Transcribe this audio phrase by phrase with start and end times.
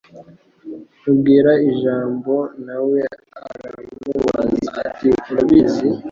[0.99, 2.33] nkubwira ijambo
[2.65, 2.99] na we
[3.55, 5.87] aramubaza ati urabizi